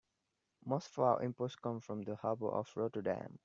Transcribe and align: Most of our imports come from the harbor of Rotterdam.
Most 0.65 0.87
of 0.93 1.03
our 1.03 1.21
imports 1.21 1.55
come 1.55 1.79
from 1.79 2.01
the 2.01 2.15
harbor 2.15 2.49
of 2.49 2.75
Rotterdam. 2.75 3.37